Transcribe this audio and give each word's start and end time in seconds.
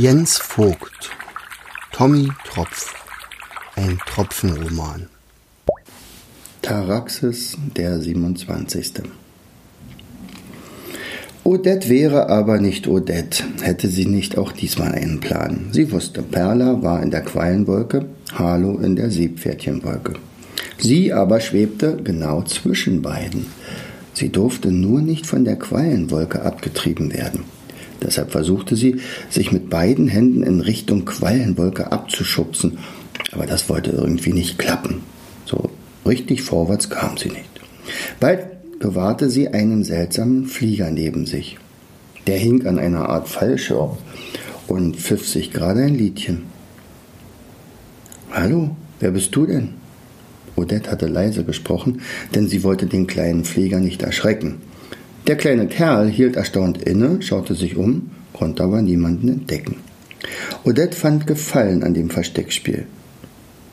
Jens 0.00 0.38
Vogt 0.38 1.10
Tommy 1.90 2.28
Tropf 2.44 2.94
Ein 3.74 3.98
Tropfenroman 4.06 5.08
Taraxis 6.62 7.56
der 7.76 7.98
27. 7.98 8.92
Odette 11.42 11.88
wäre 11.88 12.28
aber 12.28 12.60
nicht 12.60 12.86
Odette, 12.86 13.42
hätte 13.60 13.88
sie 13.88 14.06
nicht 14.06 14.38
auch 14.38 14.52
diesmal 14.52 14.92
einen 14.92 15.18
Plan. 15.18 15.70
Sie 15.72 15.90
wusste, 15.90 16.22
Perla 16.22 16.80
war 16.80 17.02
in 17.02 17.10
der 17.10 17.22
Quallenwolke, 17.22 18.06
Harlow 18.34 18.78
in 18.78 18.94
der 18.94 19.10
Seepferdchenwolke. 19.10 20.12
Sie 20.78 21.12
aber 21.12 21.40
schwebte 21.40 21.96
genau 21.96 22.42
zwischen 22.42 23.02
beiden. 23.02 23.46
Sie 24.14 24.28
durfte 24.28 24.70
nur 24.70 25.00
nicht 25.00 25.26
von 25.26 25.44
der 25.44 25.56
Quallenwolke 25.56 26.42
abgetrieben 26.42 27.12
werden. 27.12 27.57
Deshalb 28.02 28.30
versuchte 28.30 28.76
sie, 28.76 29.00
sich 29.28 29.52
mit 29.52 29.70
beiden 29.70 30.08
Händen 30.08 30.42
in 30.42 30.60
Richtung 30.60 31.04
Quallenwolke 31.04 31.90
abzuschubsen, 31.90 32.78
aber 33.32 33.46
das 33.46 33.68
wollte 33.68 33.90
irgendwie 33.90 34.32
nicht 34.32 34.58
klappen. 34.58 35.00
So 35.44 35.70
richtig 36.06 36.42
vorwärts 36.42 36.90
kam 36.90 37.16
sie 37.16 37.30
nicht. 37.30 37.48
Bald 38.20 38.46
gewahrte 38.80 39.30
sie 39.30 39.48
einen 39.48 39.82
seltsamen 39.82 40.46
Flieger 40.46 40.90
neben 40.90 41.26
sich. 41.26 41.58
Der 42.26 42.38
hing 42.38 42.66
an 42.66 42.78
einer 42.78 43.08
Art 43.08 43.28
Fallschirm 43.28 43.96
und 44.66 44.96
pfiff 44.96 45.26
sich 45.26 45.50
gerade 45.50 45.82
ein 45.82 45.94
Liedchen. 45.94 46.44
Hallo, 48.30 48.76
wer 49.00 49.10
bist 49.10 49.34
du 49.34 49.46
denn? 49.46 49.70
Odette 50.54 50.90
hatte 50.90 51.06
leise 51.06 51.44
gesprochen, 51.44 52.02
denn 52.34 52.48
sie 52.48 52.62
wollte 52.62 52.86
den 52.86 53.06
kleinen 53.06 53.44
Flieger 53.44 53.80
nicht 53.80 54.02
erschrecken. 54.02 54.56
Der 55.28 55.36
kleine 55.36 55.66
Kerl 55.66 56.08
hielt 56.08 56.36
erstaunt 56.36 56.82
inne, 56.82 57.20
schaute 57.20 57.54
sich 57.54 57.76
um, 57.76 58.10
konnte 58.32 58.62
aber 58.62 58.80
niemanden 58.80 59.28
entdecken. 59.28 59.76
Odette 60.64 60.96
fand 60.96 61.26
Gefallen 61.26 61.84
an 61.84 61.92
dem 61.92 62.08
Versteckspiel. 62.08 62.86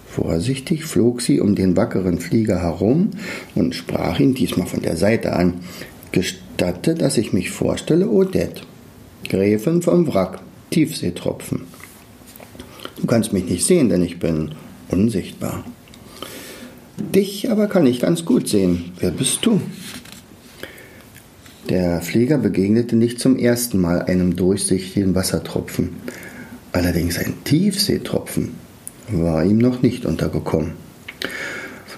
Vorsichtig 0.05 0.83
flog 0.83 1.21
sie 1.21 1.39
um 1.39 1.55
den 1.55 1.77
wackeren 1.77 2.19
Flieger 2.19 2.61
herum 2.61 3.11
und 3.55 3.73
sprach 3.73 4.19
ihn 4.19 4.33
diesmal 4.33 4.67
von 4.67 4.81
der 4.81 4.97
Seite 4.97 5.33
an. 5.33 5.61
Gestatte, 6.11 6.93
dass 6.93 7.17
ich 7.17 7.31
mich 7.31 7.51
vorstelle, 7.51 8.09
Odette. 8.09 8.61
Gräfin 9.29 9.81
vom 9.81 10.13
Wrack, 10.13 10.39
Tiefseetropfen. 10.71 11.61
Du 12.99 13.07
kannst 13.07 13.31
mich 13.31 13.45
nicht 13.45 13.65
sehen, 13.65 13.87
denn 13.87 14.03
ich 14.03 14.19
bin 14.19 14.51
unsichtbar. 14.89 15.63
Dich 16.97 17.49
aber 17.49 17.67
kann 17.67 17.87
ich 17.87 18.01
ganz 18.01 18.25
gut 18.25 18.49
sehen. 18.49 18.91
Wer 18.99 19.11
bist 19.11 19.45
du? 19.45 19.61
Der 21.69 22.01
Flieger 22.01 22.37
begegnete 22.37 22.95
nicht 22.95 23.19
zum 23.19 23.39
ersten 23.39 23.79
Mal 23.79 24.03
einem 24.03 24.35
durchsichtigen 24.35 25.15
Wassertropfen. 25.15 25.95
Allerdings 26.71 27.17
ein 27.17 27.33
Tiefseetropfen 27.43 28.51
war 29.09 29.43
ihm 29.43 29.57
noch 29.57 29.81
nicht 29.81 30.05
untergekommen. 30.05 30.73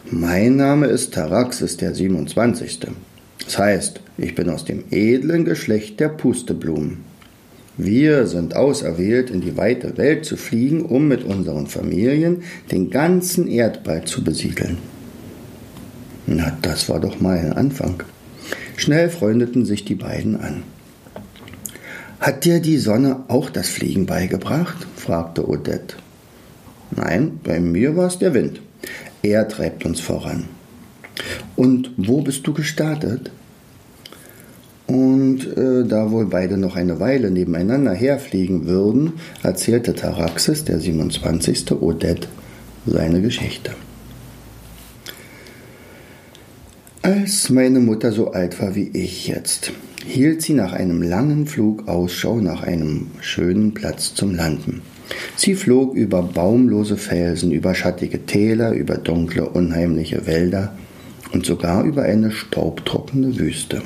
Mein 0.10 0.56
Name 0.56 0.88
ist 0.88 1.14
Taraxis 1.14 1.76
der 1.76 1.94
27. 1.94 2.80
Das 3.44 3.58
heißt, 3.58 4.00
ich 4.18 4.36
bin 4.36 4.50
aus 4.50 4.64
dem 4.64 4.86
edlen 4.90 5.44
Geschlecht 5.44 6.00
der 6.00 6.10
Pusteblumen. 6.10 7.00
Wir 7.76 8.26
sind 8.26 8.56
auserwählt, 8.56 9.30
in 9.30 9.42
die 9.42 9.58
weite 9.58 9.98
Welt 9.98 10.24
zu 10.24 10.38
fliegen, 10.38 10.82
um 10.82 11.10
mit 11.10 11.26
unseren 11.26 11.68
Familien 11.68 12.44
den 12.72 12.90
ganzen 12.90 13.48
Erdball 13.48 14.06
zu 14.06 14.24
besiedeln. 14.24 14.78
Na, 16.26 16.58
das 16.62 16.88
war 16.88 17.02
doch 17.02 17.20
mal 17.20 17.38
ein 17.38 17.54
Anfang. 17.54 18.04
Schnell 18.76 19.10
freundeten 19.10 19.66
sich 19.66 19.86
die 19.86 19.96
beiden 19.96 20.40
an. 20.40 20.64
Hat 22.20 22.46
dir 22.46 22.60
die 22.60 22.78
Sonne 22.78 23.24
auch 23.28 23.50
das 23.50 23.70
Fliegen 23.70 24.06
beigebracht? 24.06 24.88
fragte 24.96 25.48
Odette. 25.48 25.96
Nein, 26.96 27.40
bei 27.44 27.60
mir 27.60 27.96
war 27.96 28.08
es 28.08 28.18
der 28.18 28.34
Wind. 28.34 28.62
Er 29.22 29.48
treibt 29.48 29.86
uns 29.86 30.00
voran. 30.00 30.46
Und 31.56 31.92
wo 31.98 32.22
bist 32.22 32.46
du 32.48 32.54
gestartet? 32.54 33.32
Und 34.88 35.46
äh, 35.58 35.84
da 35.86 36.12
wohl 36.12 36.28
beide 36.28 36.58
noch 36.58 36.76
eine 36.76 37.00
Weile 37.00 37.30
nebeneinander 37.30 37.94
herfliegen 37.94 38.66
würden, 38.68 39.14
erzählte 39.44 39.94
Taraxis, 39.94 40.64
der 40.64 40.80
27. 40.80 41.74
Odette, 41.74 42.30
seine 42.86 43.22
Geschichte. 43.22 43.72
Als 47.08 47.50
meine 47.50 47.80
Mutter 47.80 48.12
so 48.12 48.32
alt 48.34 48.62
war 48.62 48.76
wie 48.76 48.90
ich 48.92 49.30
jetzt, 49.30 49.72
hielt 50.06 50.42
sie 50.42 50.52
nach 50.52 50.74
einem 50.74 51.02
langen 51.02 51.48
Flug 51.48 51.88
Ausschau 51.88 52.42
nach 52.42 52.64
einem 52.64 53.08
schönen 53.22 53.74
Platz 53.74 54.14
zum 54.14 54.36
Landen. 54.36 54.82
Sie 55.38 55.56
flog 55.56 55.96
über 55.96 56.22
baumlose 56.22 56.98
Felsen, 56.98 57.54
über 57.54 57.74
schattige 57.76 58.26
Täler, 58.26 58.74
über 58.74 58.98
dunkle, 58.98 59.48
unheimliche 59.48 60.28
Wälder 60.28 60.76
und 61.32 61.46
sogar 61.46 61.86
über 61.86 62.04
eine 62.04 62.30
staubtrockene 62.30 63.40
Wüste. 63.40 63.84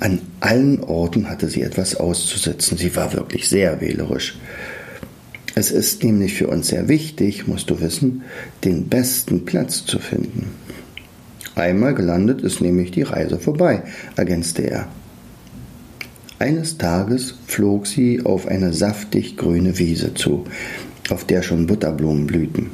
An 0.00 0.22
allen 0.40 0.82
Orten 0.82 1.30
hatte 1.30 1.46
sie 1.46 1.62
etwas 1.62 1.94
auszusetzen. 1.94 2.78
Sie 2.78 2.96
war 2.96 3.12
wirklich 3.12 3.48
sehr 3.48 3.80
wählerisch. 3.80 4.40
Es 5.54 5.70
ist 5.70 6.02
nämlich 6.02 6.34
für 6.34 6.48
uns 6.48 6.66
sehr 6.66 6.88
wichtig, 6.88 7.46
musst 7.46 7.70
du 7.70 7.80
wissen, 7.80 8.22
den 8.64 8.88
besten 8.88 9.44
Platz 9.44 9.84
zu 9.86 10.00
finden. 10.00 10.48
Einmal 11.60 11.94
gelandet 11.94 12.40
ist 12.40 12.62
nämlich 12.62 12.90
die 12.90 13.02
Reise 13.02 13.38
vorbei, 13.38 13.82
ergänzte 14.16 14.62
er. 14.62 14.88
Eines 16.38 16.78
Tages 16.78 17.34
flog 17.46 17.86
sie 17.86 18.24
auf 18.24 18.48
eine 18.48 18.72
saftig 18.72 19.36
grüne 19.36 19.78
Wiese 19.78 20.14
zu, 20.14 20.46
auf 21.10 21.24
der 21.26 21.42
schon 21.42 21.66
Butterblumen 21.66 22.26
blühten. 22.26 22.70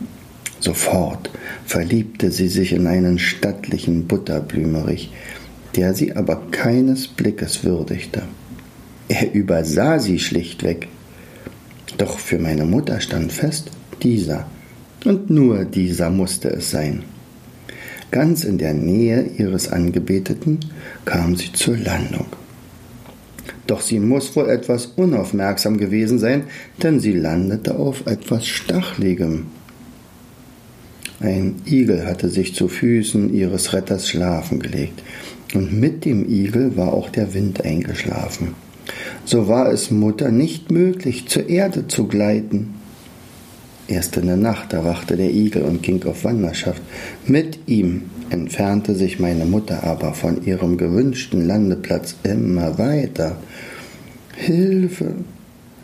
Sofort 0.60 1.30
verliebte 1.64 2.30
sie 2.30 2.46
sich 2.46 2.72
in 2.72 2.86
einen 2.86 3.18
stattlichen 3.18 4.06
Butterblümerich, 4.06 5.12
der 5.74 5.92
sie 5.92 6.14
aber 6.14 6.42
keines 6.52 7.08
Blickes 7.08 7.64
würdigte. 7.64 8.22
Er 9.08 9.34
übersah 9.34 9.98
sie 9.98 10.20
schlichtweg. 10.20 10.86
Doch 11.98 12.20
für 12.20 12.38
meine 12.38 12.64
Mutter 12.64 13.00
stand 13.00 13.32
fest, 13.32 13.72
dieser, 14.04 14.46
und 15.04 15.28
nur 15.28 15.64
dieser 15.64 16.10
musste 16.10 16.50
es 16.50 16.70
sein. 16.70 17.02
Ganz 18.10 18.44
in 18.44 18.58
der 18.58 18.72
Nähe 18.72 19.28
ihres 19.36 19.68
Angebeteten 19.68 20.60
kam 21.04 21.36
sie 21.36 21.52
zur 21.52 21.76
Landung. 21.76 22.26
Doch 23.66 23.80
sie 23.80 23.98
muss 23.98 24.36
wohl 24.36 24.48
etwas 24.48 24.86
unaufmerksam 24.86 25.76
gewesen 25.76 26.18
sein, 26.18 26.44
denn 26.82 27.00
sie 27.00 27.12
landete 27.12 27.76
auf 27.76 28.06
etwas 28.06 28.46
Stachligem. 28.46 29.46
Ein 31.18 31.56
Igel 31.66 32.06
hatte 32.06 32.28
sich 32.28 32.54
zu 32.54 32.68
Füßen 32.68 33.34
ihres 33.34 33.72
Retters 33.72 34.08
schlafen 34.08 34.60
gelegt, 34.60 35.02
und 35.54 35.72
mit 35.72 36.04
dem 36.04 36.28
Igel 36.28 36.76
war 36.76 36.92
auch 36.92 37.08
der 37.08 37.34
Wind 37.34 37.64
eingeschlafen. 37.64 38.54
So 39.24 39.48
war 39.48 39.72
es 39.72 39.90
Mutter 39.90 40.30
nicht 40.30 40.70
möglich, 40.70 41.26
zur 41.26 41.48
Erde 41.48 41.88
zu 41.88 42.06
gleiten. 42.06 42.74
Erst 43.88 44.16
in 44.16 44.26
der 44.26 44.36
Nacht 44.36 44.72
erwachte 44.72 45.16
der 45.16 45.30
Igel 45.30 45.62
und 45.62 45.82
ging 45.82 46.02
auf 46.04 46.24
Wanderschaft. 46.24 46.82
Mit 47.26 47.60
ihm 47.66 48.02
entfernte 48.30 48.96
sich 48.96 49.20
meine 49.20 49.44
Mutter 49.44 49.84
aber 49.84 50.12
von 50.12 50.44
ihrem 50.44 50.76
gewünschten 50.76 51.46
Landeplatz 51.46 52.16
immer 52.24 52.78
weiter. 52.78 53.36
Hilfe! 54.34 55.14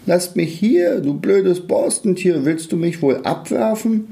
Lasst 0.04 0.34
mich 0.34 0.52
hier, 0.52 1.00
du 1.00 1.14
blödes 1.14 1.60
Borstentier, 1.60 2.44
willst 2.44 2.72
du 2.72 2.76
mich 2.76 3.02
wohl 3.02 3.18
abwerfen? 3.22 4.08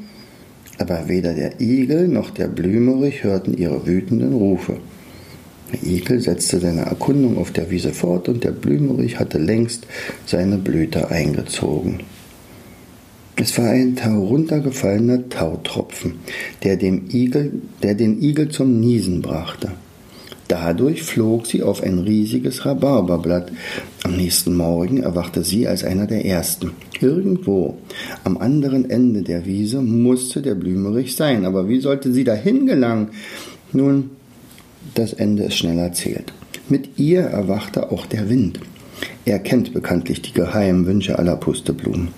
Aber 0.78 1.08
weder 1.08 1.34
der 1.34 1.60
Igel 1.60 2.06
noch 2.06 2.30
der 2.30 2.46
Blümerich 2.46 3.24
hörten 3.24 3.56
ihre 3.56 3.86
wütenden 3.86 4.32
Rufe. 4.32 4.76
Der 5.72 5.82
Igel 5.82 6.20
setzte 6.20 6.60
seine 6.60 6.82
Erkundung 6.82 7.38
auf 7.38 7.50
der 7.50 7.70
Wiese 7.70 7.92
fort 7.92 8.28
und 8.28 8.44
der 8.44 8.52
Blümerich 8.52 9.18
hatte 9.18 9.38
längst 9.38 9.86
seine 10.26 10.58
Blüte 10.58 11.10
eingezogen. 11.10 12.00
Es 13.42 13.56
war 13.56 13.70
ein 13.70 13.96
heruntergefallener 13.96 15.30
Tautropfen, 15.30 16.16
der, 16.62 16.76
dem 16.76 17.08
Igel, 17.10 17.62
der 17.82 17.94
den 17.94 18.20
Igel 18.20 18.50
zum 18.50 18.80
Niesen 18.80 19.22
brachte. 19.22 19.70
Dadurch 20.46 21.02
flog 21.02 21.46
sie 21.46 21.62
auf 21.62 21.82
ein 21.82 22.00
riesiges 22.00 22.66
Rhabarberblatt. 22.66 23.50
Am 24.02 24.14
nächsten 24.14 24.54
Morgen 24.54 25.02
erwachte 25.02 25.42
sie 25.42 25.66
als 25.66 25.84
einer 25.84 26.06
der 26.06 26.26
Ersten. 26.26 26.72
Irgendwo 27.00 27.78
am 28.24 28.36
anderen 28.36 28.90
Ende 28.90 29.22
der 29.22 29.46
Wiese 29.46 29.80
musste 29.80 30.42
der 30.42 30.54
Blümerich 30.54 31.16
sein, 31.16 31.46
aber 31.46 31.66
wie 31.66 31.80
sollte 31.80 32.12
sie 32.12 32.24
dahin 32.24 32.66
gelangen? 32.66 33.08
Nun, 33.72 34.10
das 34.94 35.14
Ende 35.14 35.44
ist 35.44 35.54
schnell 35.56 35.78
erzählt. 35.78 36.34
Mit 36.68 36.98
ihr 36.98 37.22
erwachte 37.22 37.90
auch 37.90 38.04
der 38.04 38.28
Wind. 38.28 38.60
Er 39.24 39.38
kennt 39.38 39.72
bekanntlich 39.72 40.22
die 40.22 40.32
geheimen 40.32 40.86
Wünsche 40.86 41.18
aller 41.18 41.36
Pusteblumen. 41.36 42.08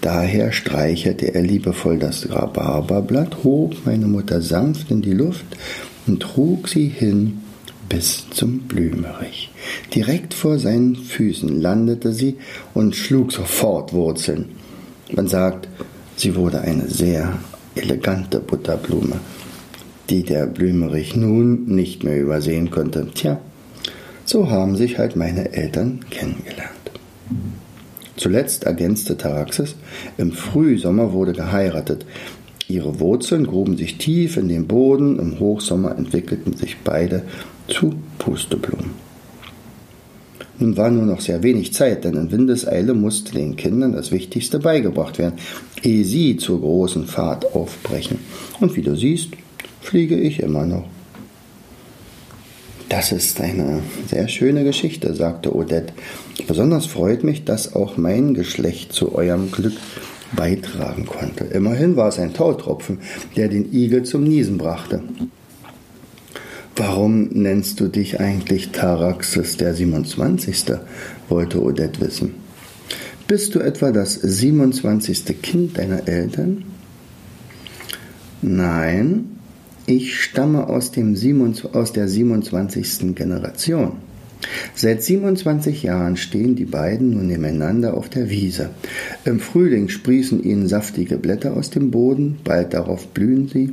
Daher 0.00 0.52
streichelte 0.52 1.34
er 1.34 1.42
liebevoll 1.42 1.98
das 1.98 2.30
Rhabarberblatt, 2.30 3.44
hob 3.44 3.76
meine 3.84 4.06
Mutter 4.06 4.40
sanft 4.40 4.90
in 4.90 5.02
die 5.02 5.12
Luft 5.12 5.44
und 6.06 6.20
trug 6.20 6.68
sie 6.68 6.88
hin, 6.88 7.42
bis 7.88 8.28
zum 8.30 8.60
Blümerich. 8.60 9.50
Direkt 9.94 10.34
vor 10.34 10.58
seinen 10.58 10.96
Füßen 10.96 11.60
landete 11.60 12.12
sie 12.12 12.36
und 12.74 12.96
schlug 12.96 13.32
sofort 13.32 13.92
Wurzeln. 13.92 14.46
Man 15.12 15.28
sagt, 15.28 15.68
sie 16.16 16.34
wurde 16.34 16.62
eine 16.62 16.88
sehr 16.88 17.38
elegante 17.74 18.40
Butterblume, 18.40 19.20
die 20.10 20.24
der 20.24 20.46
Blümerich 20.46 21.14
nun 21.14 21.66
nicht 21.66 22.02
mehr 22.02 22.20
übersehen 22.20 22.70
konnte. 22.70 23.08
Tja, 23.14 23.38
so 24.26 24.50
haben 24.50 24.76
sich 24.76 24.98
halt 24.98 25.16
meine 25.16 25.52
Eltern 25.52 26.00
kennengelernt. 26.10 26.72
Zuletzt 28.16 28.64
ergänzte 28.64 29.16
Taraxis, 29.16 29.76
im 30.18 30.32
Frühsommer 30.32 31.12
wurde 31.12 31.32
geheiratet. 31.32 32.06
Ihre 32.68 32.98
Wurzeln 32.98 33.46
gruben 33.46 33.76
sich 33.76 33.98
tief 33.98 34.36
in 34.36 34.48
den 34.48 34.66
Boden, 34.66 35.18
im 35.18 35.38
Hochsommer 35.38 35.96
entwickelten 35.96 36.56
sich 36.56 36.78
beide 36.82 37.22
zu 37.68 37.94
Pusteblumen. 38.18 38.90
Nun 40.58 40.76
war 40.76 40.90
nur 40.90 41.04
noch 41.04 41.20
sehr 41.20 41.42
wenig 41.42 41.74
Zeit, 41.74 42.04
denn 42.04 42.14
in 42.14 42.32
Windeseile 42.32 42.94
musste 42.94 43.32
den 43.32 43.56
Kindern 43.56 43.92
das 43.92 44.10
Wichtigste 44.10 44.58
beigebracht 44.58 45.18
werden, 45.18 45.34
ehe 45.82 46.04
sie 46.04 46.38
zur 46.38 46.60
großen 46.60 47.06
Fahrt 47.06 47.54
aufbrechen. 47.54 48.18
Und 48.58 48.74
wie 48.74 48.82
du 48.82 48.96
siehst, 48.96 49.28
fliege 49.82 50.18
ich 50.18 50.40
immer 50.40 50.64
noch. 50.64 50.95
Das 52.96 53.12
ist 53.12 53.42
eine 53.42 53.82
sehr 54.08 54.26
schöne 54.26 54.64
Geschichte, 54.64 55.12
sagte 55.12 55.54
Odette. 55.54 55.92
Besonders 56.48 56.86
freut 56.86 57.24
mich, 57.24 57.44
dass 57.44 57.76
auch 57.76 57.98
mein 57.98 58.32
Geschlecht 58.32 58.94
zu 58.94 59.14
eurem 59.14 59.52
Glück 59.52 59.74
beitragen 60.34 61.04
konnte. 61.04 61.44
Immerhin 61.44 61.96
war 61.96 62.08
es 62.08 62.18
ein 62.18 62.32
Tautropfen, 62.32 63.00
der 63.36 63.48
den 63.48 63.70
Igel 63.70 64.04
zum 64.04 64.24
Niesen 64.24 64.56
brachte. 64.56 65.02
Warum 66.74 67.24
nennst 67.24 67.80
du 67.80 67.88
dich 67.88 68.18
eigentlich 68.18 68.70
Taraxis 68.70 69.58
der 69.58 69.74
27.? 69.74 70.78
wollte 71.28 71.62
Odette 71.62 72.00
wissen. 72.00 72.36
Bist 73.26 73.54
du 73.54 73.58
etwa 73.58 73.92
das 73.92 74.14
27. 74.14 75.42
Kind 75.42 75.76
deiner 75.76 76.08
Eltern? 76.08 76.64
Nein, 78.40 79.35
ich 79.86 80.20
stamme 80.20 80.68
aus, 80.68 80.90
dem 80.90 81.14
27, 81.14 81.74
aus 81.74 81.92
der 81.92 82.08
27. 82.08 83.14
Generation. 83.14 83.92
Seit 84.74 85.02
27 85.02 85.82
Jahren 85.82 86.16
stehen 86.16 86.56
die 86.56 86.64
beiden 86.64 87.10
nun 87.10 87.28
nebeneinander 87.28 87.94
auf 87.94 88.08
der 88.08 88.28
Wiese. 88.28 88.70
Im 89.24 89.40
Frühling 89.40 89.88
sprießen 89.88 90.42
ihnen 90.42 90.68
saftige 90.68 91.16
Blätter 91.16 91.56
aus 91.56 91.70
dem 91.70 91.90
Boden, 91.90 92.38
bald 92.44 92.74
darauf 92.74 93.08
blühen 93.08 93.48
sie. 93.48 93.72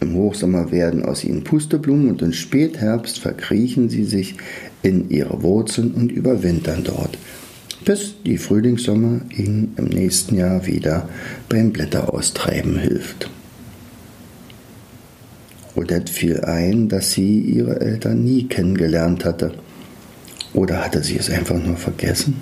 Im 0.00 0.14
Hochsommer 0.14 0.72
werden 0.72 1.04
aus 1.04 1.24
ihnen 1.24 1.44
Pusteblumen 1.44 2.08
und 2.08 2.22
im 2.22 2.32
Spätherbst 2.32 3.18
verkriechen 3.18 3.88
sie 3.88 4.04
sich 4.04 4.36
in 4.82 5.10
ihre 5.10 5.42
Wurzeln 5.42 5.92
und 5.92 6.12
überwintern 6.12 6.84
dort, 6.84 7.18
bis 7.84 8.14
die 8.24 8.38
Frühlingssommer 8.38 9.20
ihnen 9.36 9.74
im 9.76 9.86
nächsten 9.86 10.36
Jahr 10.36 10.66
wieder 10.66 11.08
beim 11.48 11.72
Blätteraustreiben 11.72 12.78
hilft. 12.78 13.28
Odette 15.78 16.12
fiel 16.12 16.40
ein, 16.44 16.88
dass 16.88 17.12
sie 17.12 17.40
ihre 17.40 17.80
Eltern 17.80 18.24
nie 18.24 18.48
kennengelernt 18.48 19.24
hatte. 19.24 19.52
Oder 20.52 20.84
hatte 20.84 21.04
sie 21.04 21.16
es 21.16 21.30
einfach 21.30 21.62
nur 21.62 21.76
vergessen? 21.76 22.36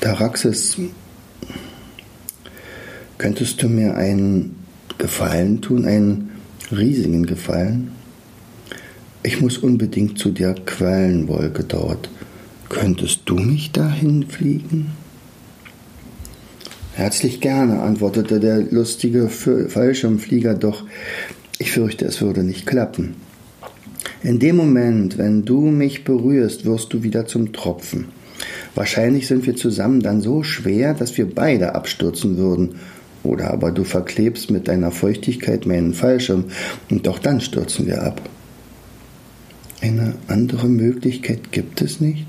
Taraxis, 0.00 0.76
könntest 3.16 3.62
du 3.62 3.68
mir 3.68 3.96
einen 3.96 4.56
Gefallen 4.98 5.62
tun, 5.62 5.86
einen 5.86 6.30
riesigen 6.70 7.24
Gefallen. 7.24 7.92
Ich 9.22 9.40
muss 9.40 9.58
unbedingt 9.58 10.18
zu 10.18 10.30
der 10.30 10.54
Quallenwolke 10.54 11.64
dort. 11.64 12.10
Könntest 12.68 13.22
du 13.24 13.36
mich 13.36 13.72
dahin 13.72 14.26
fliegen? 14.28 14.92
Herzlich 17.00 17.40
gerne, 17.40 17.80
antwortete 17.80 18.40
der 18.40 18.60
lustige 18.60 19.30
Fallschirmflieger, 19.30 20.52
doch 20.52 20.84
ich 21.58 21.72
fürchte, 21.72 22.04
es 22.04 22.20
würde 22.20 22.44
nicht 22.44 22.66
klappen. 22.66 23.14
In 24.22 24.38
dem 24.38 24.56
Moment, 24.56 25.16
wenn 25.16 25.46
du 25.46 25.62
mich 25.62 26.04
berührst, 26.04 26.66
wirst 26.66 26.92
du 26.92 27.02
wieder 27.02 27.24
zum 27.24 27.54
Tropfen. 27.54 28.08
Wahrscheinlich 28.74 29.28
sind 29.28 29.46
wir 29.46 29.56
zusammen 29.56 30.00
dann 30.00 30.20
so 30.20 30.42
schwer, 30.42 30.92
dass 30.92 31.16
wir 31.16 31.34
beide 31.34 31.74
abstürzen 31.74 32.36
würden 32.36 32.74
oder 33.22 33.50
aber 33.50 33.70
du 33.70 33.84
verklebst 33.84 34.50
mit 34.50 34.68
deiner 34.68 34.90
Feuchtigkeit 34.90 35.64
meinen 35.64 35.94
Fallschirm 35.94 36.44
und 36.90 37.06
doch 37.06 37.18
dann 37.18 37.40
stürzen 37.40 37.86
wir 37.86 38.02
ab. 38.02 38.20
Eine 39.80 40.16
andere 40.26 40.68
Möglichkeit 40.68 41.50
gibt 41.50 41.80
es 41.80 41.98
nicht? 41.98 42.26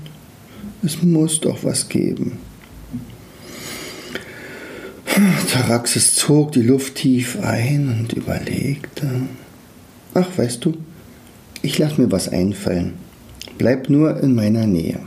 Es 0.82 1.02
muss 1.02 1.40
doch 1.40 1.62
was 1.62 1.90
geben. 1.90 2.38
Taraxis 5.50 6.14
zog 6.14 6.52
die 6.52 6.62
Luft 6.62 6.94
tief 6.94 7.38
ein 7.42 7.98
und 8.00 8.12
überlegte. 8.14 9.08
Ach, 10.14 10.26
weißt 10.36 10.64
du, 10.64 10.74
ich 11.60 11.78
lass 11.78 11.98
mir 11.98 12.10
was 12.10 12.30
einfallen. 12.30 12.94
Bleib 13.58 13.90
nur 13.90 14.22
in 14.22 14.34
meiner 14.34 14.66
Nähe. 14.66 15.00